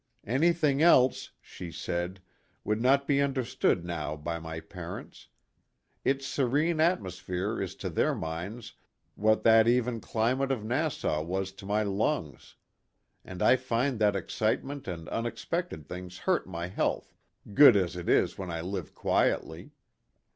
[0.25, 2.21] "Anything else," she said,
[2.63, 5.27] "would not be understood now by my parents.
[6.03, 8.73] Its serene atmosphere is to their minds
[9.13, 12.55] what that even climate of Nassau was to my lungs.
[13.23, 17.13] And I find that excitement and unexpected things hurt my health,
[17.53, 19.69] good as it is when I live quietly."